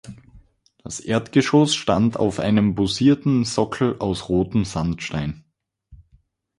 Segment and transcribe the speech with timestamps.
[0.83, 5.43] Das Erdgeschoss stand auf einem bossierten Sockel aus rotem Sandstein.